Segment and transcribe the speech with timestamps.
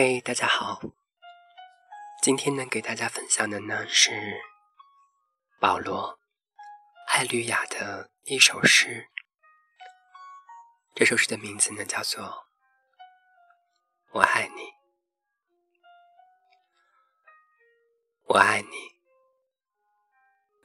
[0.00, 0.80] 嘿，大家好。
[2.22, 4.40] 今天呢，给大家分享的呢是
[5.58, 6.12] 保罗·
[7.08, 9.08] 艾吕雅的一首诗。
[10.94, 12.24] 这首诗的名字呢叫做
[14.12, 14.62] 《我爱你》，
[18.26, 18.68] 我爱你，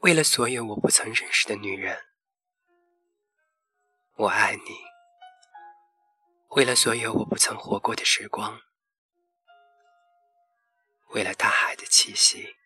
[0.01, 1.97] 为了所有我不曾认识的女人；
[4.13, 4.85] 我爱你，
[6.49, 8.61] 为了所有我不曾活过的时光。
[11.13, 12.57] 为了大海的气息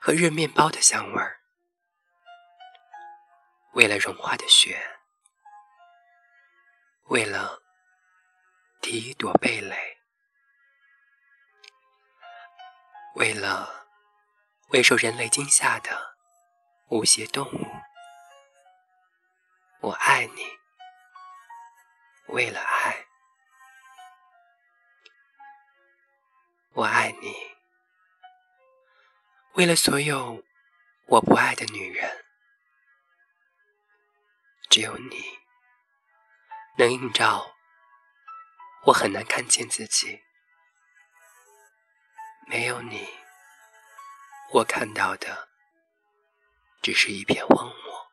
[0.00, 1.40] 和热面包的香味儿，
[3.74, 4.98] 为了融化的雪，
[7.04, 7.62] 为了
[8.80, 9.98] 第一朵蓓蕾，
[13.14, 13.86] 为了
[14.70, 16.16] 未受人类惊吓的
[16.88, 17.66] 无邪动物，
[19.80, 20.44] 我爱你。
[22.26, 23.03] 为了爱。
[29.54, 30.44] 为了所有
[31.06, 32.24] 我不爱的女人，
[34.68, 35.22] 只有你
[36.76, 37.54] 能映照
[38.86, 40.20] 我很难看见自己。
[42.48, 43.06] 没有你，
[44.50, 45.48] 我看到的
[46.82, 48.10] 只是一片荒漠。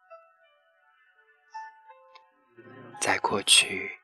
[3.01, 3.99] 在过去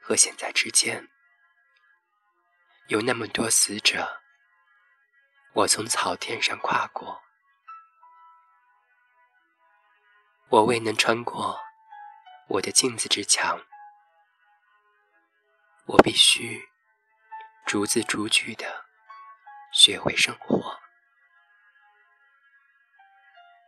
[0.00, 1.10] 和现在之间。
[2.88, 4.22] 有那么多死者，
[5.54, 7.22] 我从草甸上跨过，
[10.48, 11.60] 我未能穿过
[12.48, 13.64] 我的镜子之墙，
[15.86, 16.68] 我必须
[17.64, 18.84] 逐字逐句的
[19.72, 20.80] 学会生活，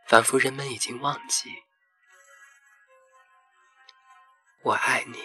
[0.07, 1.63] 仿佛人们已经忘记，
[4.63, 5.23] 我爱你，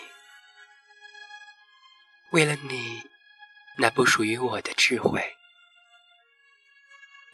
[2.31, 3.11] 为了你。
[3.79, 5.35] 那不属于我的智慧，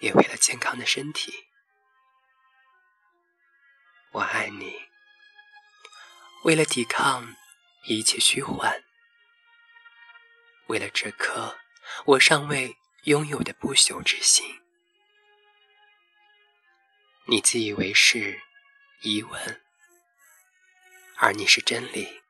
[0.00, 1.48] 也为了健康的身体，
[4.12, 4.88] 我爱你。
[6.44, 7.34] 为了抵抗
[7.84, 8.84] 一切虚幻，
[10.68, 11.58] 为了这颗
[12.04, 14.60] 我尚未拥有的不朽之心，
[17.26, 18.40] 你自以为是
[19.00, 19.62] 疑问，
[21.16, 22.22] 而你是真理。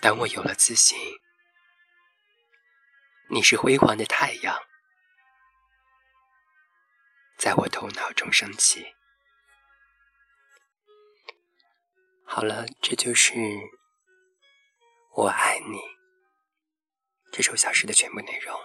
[0.00, 0.98] 当我有了自信。
[3.28, 4.56] 你是辉煌的太阳，
[7.36, 8.94] 在我头脑中升起。
[12.24, 13.34] 好了，这就是
[15.14, 15.78] 《我爱你》
[17.30, 18.58] 这首小诗的全部内容。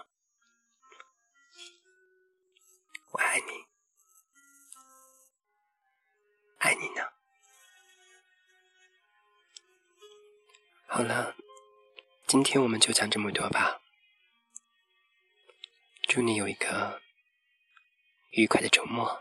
[3.11, 3.65] 我爱你，
[6.59, 7.05] 爱你呢。
[10.87, 11.35] 好了，
[12.25, 13.81] 今天我们就讲这么多吧。
[16.07, 17.00] 祝你有一个
[18.31, 19.19] 愉快的周末，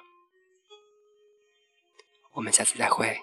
[2.32, 3.21] 我们下次再会。